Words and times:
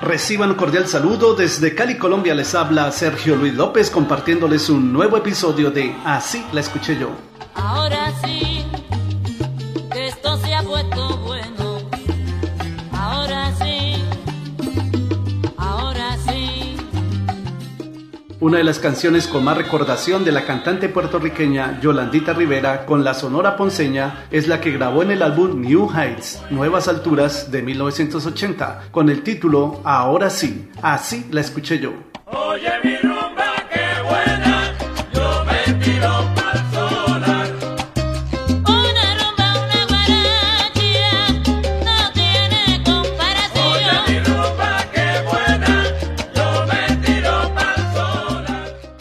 Reciban 0.00 0.48
un 0.48 0.56
cordial 0.56 0.88
saludo 0.88 1.34
desde 1.34 1.74
Cali, 1.74 1.98
Colombia. 1.98 2.34
Les 2.34 2.54
habla 2.54 2.90
Sergio 2.90 3.36
Luis 3.36 3.52
López 3.52 3.90
compartiéndoles 3.90 4.70
un 4.70 4.94
nuevo 4.94 5.18
episodio 5.18 5.70
de 5.70 5.94
Así 6.06 6.42
la 6.52 6.60
escuché 6.60 6.98
yo. 6.98 7.10
Ahora 7.54 8.10
sí, 8.24 8.64
esto 9.94 10.38
se 10.38 10.54
ha 10.54 10.62
puesto 10.62 11.18
bueno. 11.18 11.59
Una 18.40 18.56
de 18.56 18.64
las 18.64 18.78
canciones 18.78 19.26
con 19.26 19.44
más 19.44 19.54
recordación 19.54 20.24
de 20.24 20.32
la 20.32 20.46
cantante 20.46 20.88
puertorriqueña 20.88 21.78
Yolandita 21.82 22.32
Rivera 22.32 22.86
con 22.86 23.04
la 23.04 23.12
sonora 23.12 23.54
ponceña 23.54 24.24
es 24.30 24.48
la 24.48 24.62
que 24.62 24.70
grabó 24.70 25.02
en 25.02 25.10
el 25.10 25.22
álbum 25.22 25.60
New 25.60 25.90
Heights, 25.94 26.42
Nuevas 26.48 26.88
Alturas 26.88 27.50
de 27.50 27.60
1980, 27.60 28.84
con 28.90 29.10
el 29.10 29.22
título 29.22 29.82
Ahora 29.84 30.30
sí, 30.30 30.70
así 30.80 31.26
la 31.30 31.42
escuché 31.42 31.80
yo. 31.80 31.92
Oye 32.24 32.70
mi 32.82 32.96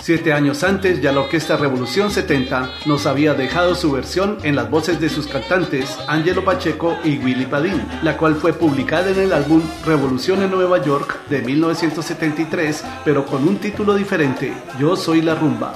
Siete 0.10 0.34
años 0.34 0.64
antes, 0.64 1.02
ya 1.02 1.12
la 1.12 1.20
Orquesta 1.20 1.56
Revolución 1.56 2.10
70 2.10 2.72
nos 2.88 3.06
había 3.06 3.36
dejado 3.36 3.76
su 3.76 3.92
versión 3.92 4.40
en 4.42 4.56
las 4.56 4.68
voces 4.68 5.00
de 5.00 5.08
sus 5.08 5.28
cantantes 5.28 6.00
Angelo 6.08 6.44
Pacheco 6.44 6.98
y 7.04 7.20
Willy 7.20 7.46
Padín, 7.46 7.88
la 8.02 8.18
cual 8.18 8.34
fue 8.34 8.54
publicada 8.54 9.12
en 9.12 9.20
el 9.20 9.34
álbum 9.34 9.62
Revolución 9.86 10.42
en 10.42 10.50
Nueva 10.50 10.82
York 10.82 11.20
de 11.30 11.44
1973, 11.44 12.84
pero 13.06 13.24
con 13.24 13.48
un 13.48 13.58
título 13.58 13.94
diferente, 13.94 14.52
Yo 14.80 14.96
Soy 14.96 15.22
la 15.22 15.36
Rumba. 15.36 15.74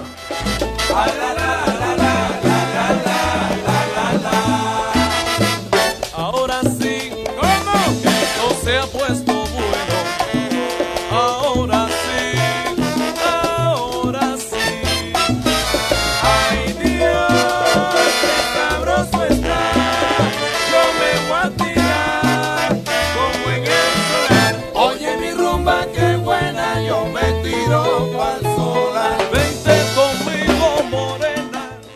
Ahora 6.16 6.60
sí, 6.64 7.12
¿cómo? 7.40 8.56
Se 8.64 8.78
ha 8.80 8.86
puesto 8.88 9.43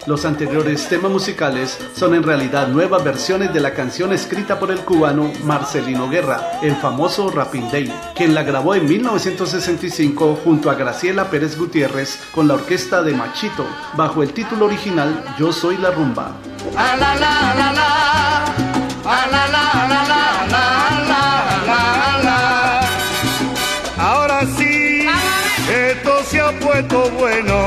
Los 0.08 0.24
anteriores 0.24 0.88
temas 0.88 1.12
musicales 1.12 1.78
son 1.94 2.16
en 2.16 2.24
realidad 2.24 2.70
nuevas 2.70 3.04
versiones 3.04 3.54
de 3.54 3.60
la 3.60 3.74
canción 3.74 4.14
escrita 4.14 4.58
por 4.58 4.72
el 4.72 4.80
cubano 4.80 5.34
Marcelino 5.44 6.08
Guerra, 6.08 6.60
el 6.62 6.78
famoso 6.78 7.30
Rapin 7.30 7.70
Day, 7.70 7.94
quien 8.16 8.34
la 8.34 8.44
grabó 8.44 8.74
en 8.74 8.86
1965 8.86 10.40
junto 10.46 10.72
a 10.72 10.76
Graciela 10.76 11.30
Pérez 11.30 11.58
Gutiérrez 11.58 12.22
con 12.34 12.48
la 12.48 12.54
orquesta 12.54 13.04
de 13.04 13.16
Machito, 13.16 13.68
bajo 13.98 14.24
el 14.24 14.32
título 14.32 14.68
original 14.68 15.26
Yo 15.38 15.52
Soy 15.52 15.76
la 15.76 15.92
Rumba. 15.92 16.38
Ahora 23.98 24.46
sí, 24.58 25.06
esto 25.70 26.24
se 26.24 26.40
ha 26.40 26.58
puesto 26.60 27.12
bueno. 27.12 27.58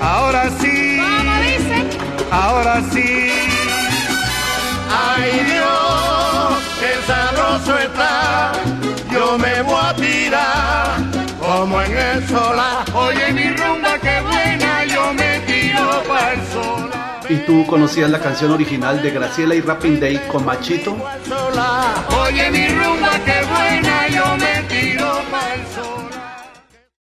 Ahora 0.00 0.50
sí 0.58 0.65
ahora 2.76 2.92
sí. 2.92 3.30
Ay 4.90 5.44
Dios, 5.44 6.62
qué 6.80 6.92
sabroso 7.06 7.78
está. 7.78 8.52
Yo 9.12 9.38
me 9.38 9.62
voy 9.62 9.80
a 9.80 9.94
tirar 9.94 10.96
como 11.40 11.80
en 11.82 11.96
el 11.96 12.28
solar. 12.28 12.84
Oye 12.94 13.32
mi 13.32 13.50
rumba, 13.56 13.98
qué 13.98 14.20
buena, 14.20 14.84
yo 14.84 15.12
me 15.14 15.40
tiro 15.40 16.02
para 16.08 16.32
el 16.32 16.40
solar. 16.52 17.20
¿Y 17.28 17.36
tú 17.38 17.66
conocías 17.66 18.08
la 18.10 18.20
canción 18.20 18.52
original 18.52 19.02
de 19.02 19.10
Graciela 19.10 19.54
y 19.54 19.60
Rapping 19.60 19.98
Day 19.98 20.20
con 20.30 20.44
Machito? 20.44 20.96
Oye 22.22 22.50
mi 22.50 22.68
rumba, 22.68 23.10
qué 23.24 23.45